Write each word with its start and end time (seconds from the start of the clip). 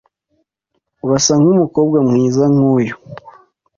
Urasa 1.03 1.33
nkumukobwa 1.41 1.97
mwiza 2.07 2.43
nkuyu. 2.53 2.95